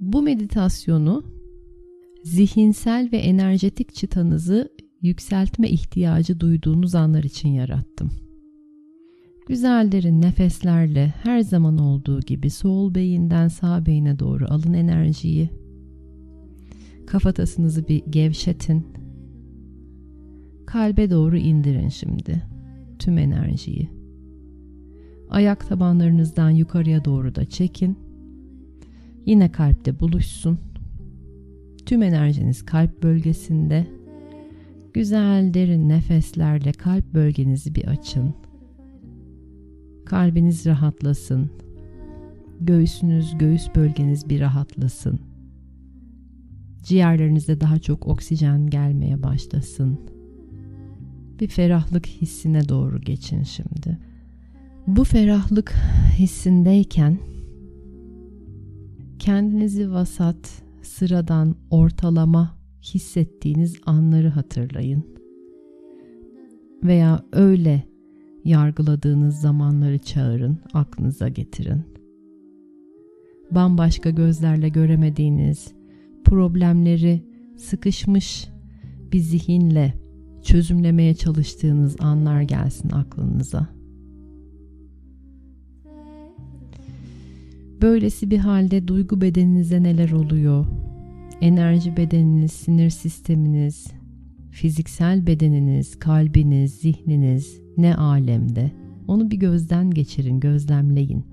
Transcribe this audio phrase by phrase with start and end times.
[0.00, 1.24] Bu meditasyonu
[2.24, 4.68] zihinsel ve enerjetik çıtanızı
[5.02, 8.10] yükseltme ihtiyacı duyduğunuz anlar için yarattım.
[9.48, 15.50] Güzel derin nefeslerle her zaman olduğu gibi sol beyinden sağ beyine doğru alın enerjiyi.
[17.06, 18.86] Kafatasınızı bir gevşetin.
[20.66, 22.42] Kalbe doğru indirin şimdi
[22.98, 23.88] tüm enerjiyi.
[25.30, 27.98] Ayak tabanlarınızdan yukarıya doğru da çekin.
[29.26, 30.58] Yine kalpte buluşsun.
[31.86, 33.86] Tüm enerjiniz kalp bölgesinde.
[34.94, 38.34] Güzel derin nefeslerle kalp bölgenizi bir açın.
[40.06, 41.50] Kalbiniz rahatlasın.
[42.60, 45.20] Göğsünüz, göğüs bölgeniz bir rahatlasın.
[46.82, 50.00] Ciğerlerinize daha çok oksijen gelmeye başlasın.
[51.40, 53.98] Bir ferahlık hissine doğru geçin şimdi.
[54.86, 55.74] Bu ferahlık
[56.18, 57.18] hissindeyken
[59.22, 65.04] kendinizi vasat, sıradan, ortalama hissettiğiniz anları hatırlayın.
[66.84, 67.82] Veya öyle
[68.44, 71.82] yargıladığınız zamanları çağırın, aklınıza getirin.
[73.50, 75.72] Bambaşka gözlerle göremediğiniz
[76.24, 77.22] problemleri
[77.56, 78.48] sıkışmış
[79.12, 79.94] bir zihinle
[80.42, 83.81] çözümlemeye çalıştığınız anlar gelsin aklınıza.
[87.82, 90.66] Böylesi bir halde duygu bedeninize neler oluyor?
[91.40, 93.86] Enerji bedeniniz, sinir sisteminiz,
[94.50, 98.72] fiziksel bedeniniz, kalbiniz, zihniniz ne alemde?
[99.08, 101.24] Onu bir gözden geçirin, gözlemleyin.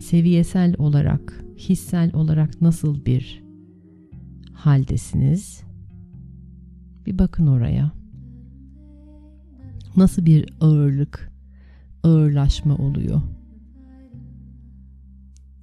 [0.00, 3.42] Seviyesel olarak, hissel olarak nasıl bir
[4.52, 5.62] haldesiniz?
[7.06, 7.92] Bir bakın oraya.
[9.96, 11.35] Nasıl bir ağırlık,
[12.06, 13.20] ağırlaşma oluyor?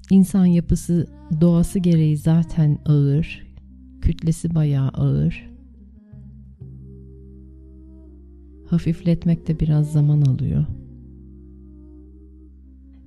[0.10, 1.08] İnsan yapısı
[1.42, 3.48] doğası gereği zaten ağır,
[4.02, 5.50] kütlesi bayağı ağır.
[8.68, 10.66] Hafifletmekte biraz zaman alıyor.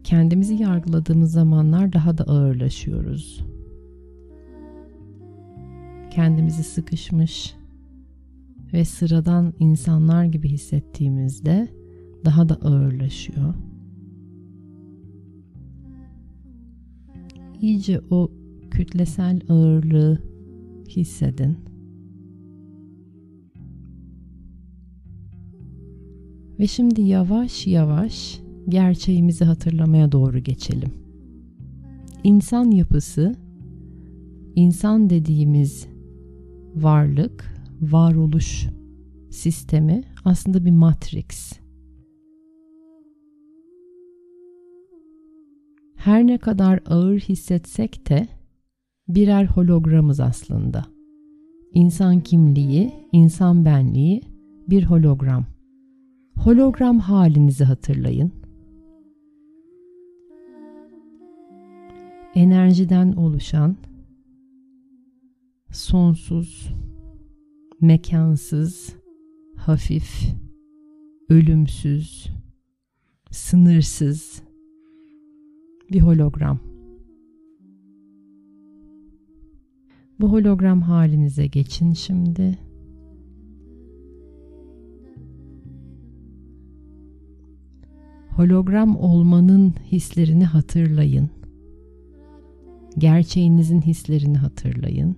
[0.04, 3.44] Kendimizi yargıladığımız zamanlar daha da ağırlaşıyoruz.
[6.10, 7.54] Kendimizi sıkışmış
[8.72, 11.68] ve sıradan insanlar gibi hissettiğimizde
[12.24, 13.54] daha da ağırlaşıyor.
[17.60, 18.30] İyice o
[18.70, 20.22] kütlesel ağırlığı
[20.88, 21.56] hissedin.
[26.58, 30.90] Ve şimdi yavaş yavaş gerçeğimizi hatırlamaya doğru geçelim.
[32.24, 33.34] İnsan yapısı,
[34.54, 35.86] insan dediğimiz
[36.74, 38.66] varlık, varoluş
[39.30, 41.52] sistemi aslında bir matrix.
[46.06, 48.28] Her ne kadar ağır hissetsek de
[49.08, 50.84] birer hologramız aslında.
[51.72, 54.22] İnsan kimliği, insan benliği
[54.68, 55.46] bir hologram.
[56.36, 58.32] Hologram halinizi hatırlayın.
[62.34, 63.76] Enerjiden oluşan
[65.72, 66.74] sonsuz,
[67.80, 68.96] mekansız,
[69.56, 70.34] hafif,
[71.28, 72.26] ölümsüz,
[73.30, 74.45] sınırsız
[75.92, 76.58] bir hologram.
[80.20, 82.58] Bu hologram halinize geçin şimdi.
[88.30, 91.30] Hologram olmanın hislerini hatırlayın.
[92.98, 95.16] Gerçeğinizin hislerini hatırlayın.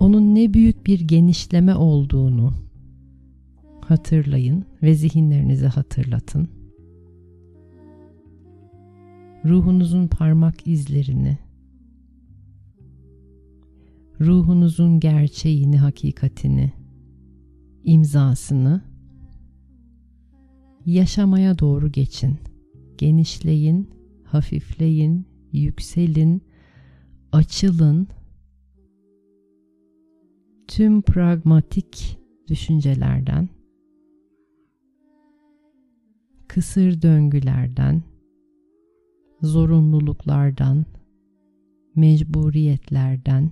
[0.00, 2.65] Onun ne büyük bir genişleme olduğunu
[3.88, 6.48] hatırlayın ve zihinlerinizi hatırlatın.
[9.44, 11.38] Ruhunuzun parmak izlerini,
[14.20, 16.72] ruhunuzun gerçeğini, hakikatini,
[17.84, 18.82] imzasını
[20.86, 22.38] yaşamaya doğru geçin.
[22.98, 23.90] Genişleyin,
[24.24, 26.42] hafifleyin, yükselin,
[27.32, 28.08] açılın.
[30.68, 32.18] Tüm pragmatik
[32.48, 33.48] düşüncelerden,
[36.56, 38.02] kısır döngülerden,
[39.42, 40.84] zorunluluklardan,
[41.94, 43.50] mecburiyetlerden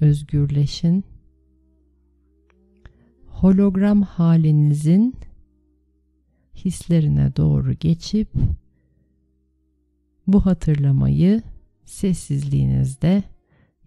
[0.00, 1.04] özgürleşin.
[3.26, 5.14] Hologram halinizin
[6.54, 8.28] hislerine doğru geçip
[10.26, 11.42] bu hatırlamayı
[11.84, 13.22] sessizliğinizde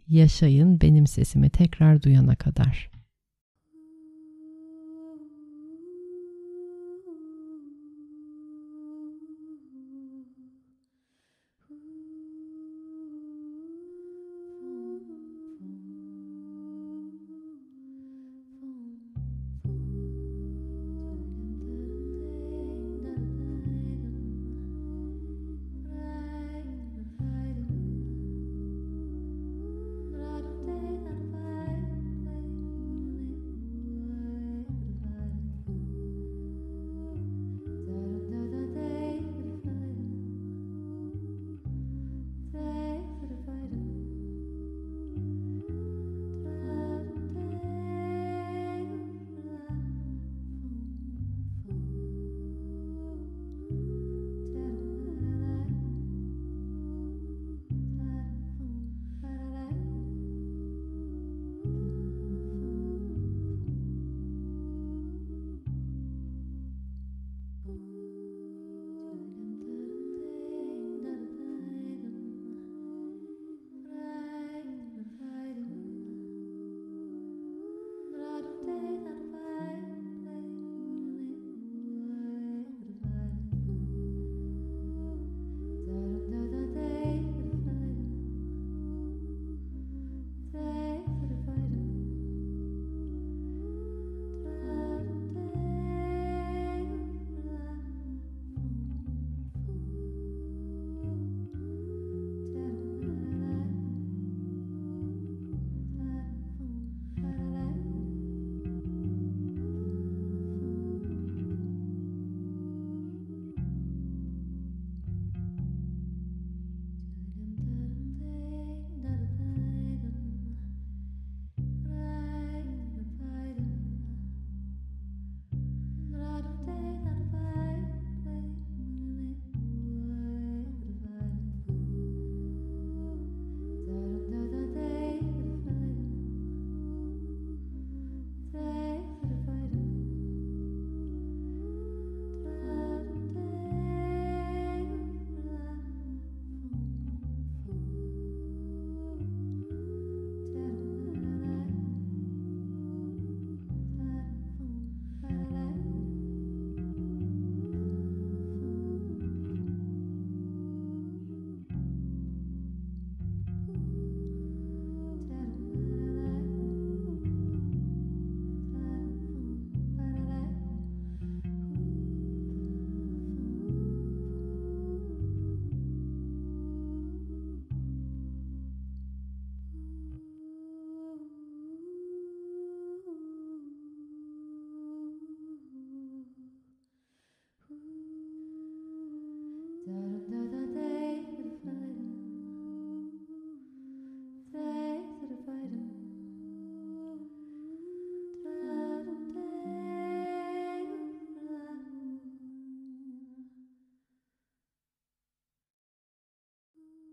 [0.07, 2.94] yaşayın benim sesimi tekrar duyana kadar.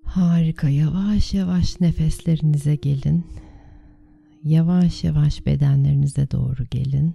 [0.04, 0.68] Harika.
[0.68, 3.24] Yavaş yavaş nefeslerinize gelin.
[4.44, 7.14] Yavaş yavaş bedenlerinize doğru gelin.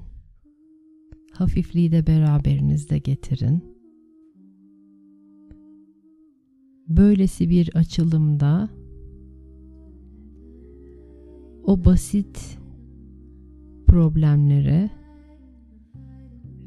[1.34, 3.77] Hafifliği de beraberinizde getirin.
[6.88, 8.70] Böylesi bir açılımda
[11.64, 12.58] o basit
[13.88, 14.90] problemlere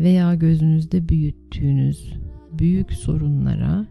[0.00, 2.14] veya gözünüzde büyüttüğünüz
[2.58, 3.86] büyük sorunlara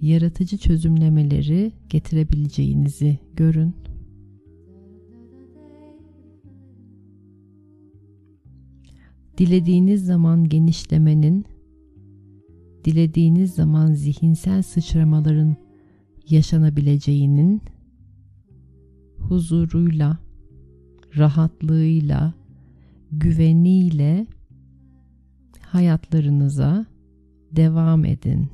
[0.00, 3.74] yaratıcı çözümlemeleri getirebileceğinizi görün.
[9.38, 11.44] Dilediğiniz zaman genişlemenin,
[12.84, 15.56] dilediğiniz zaman zihinsel sıçramaların
[16.28, 17.62] yaşanabileceğinin
[19.18, 20.18] huzuruyla,
[21.16, 22.34] rahatlığıyla,
[23.12, 24.26] güveniyle
[25.60, 26.86] hayatlarınıza
[27.52, 28.48] devam edin.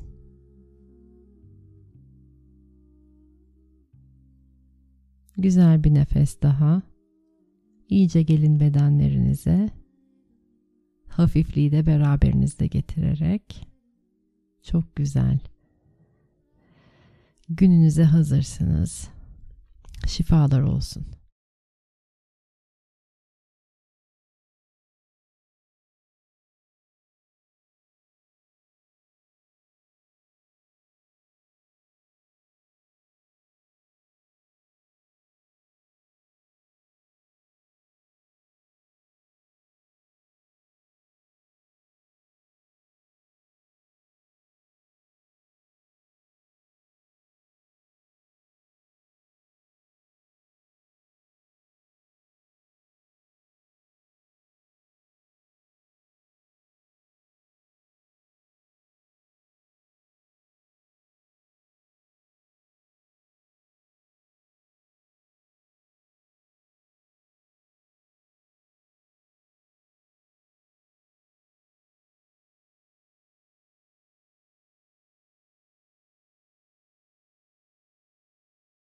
[5.37, 6.81] Güzel bir nefes daha.
[7.89, 9.69] İyice gelin bedenlerinize.
[11.07, 13.68] Hafifliği de beraberinizde getirerek.
[14.63, 15.39] Çok güzel.
[17.49, 19.09] Gününüze hazırsınız.
[20.07, 21.05] Şifalar olsun.